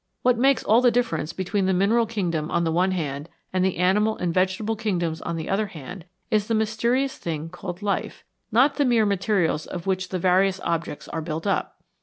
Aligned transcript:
What 0.23 0.35
makes 0.39 0.63
all 0.63 0.81
the 0.81 0.89
difference 0.89 1.31
between 1.31 1.67
the 1.67 1.75
mineral 1.75 2.07
kingdom 2.07 2.49
on 2.49 2.63
the 2.63 2.71
one 2.71 2.89
hand, 2.89 3.29
and 3.53 3.63
the 3.63 3.77
animal 3.77 4.17
and 4.17 4.33
vegetable 4.33 4.75
kingdoms 4.75 5.21
on 5.21 5.35
the 5.35 5.47
other 5.47 5.67
hand, 5.67 6.05
is 6.31 6.47
the 6.47 6.55
mysterious 6.55 7.19
thing 7.19 7.49
called 7.49 7.83
"life," 7.83 8.23
not 8.51 8.77
the 8.77 8.85
mere 8.85 9.05
materials 9.05 9.67
of 9.67 9.85
which 9.85 10.09
the 10.09 10.17
various 10.17 10.59
objects 10.61 11.07
are 11.09 11.21
built 11.21 11.45
up. 11.45 11.83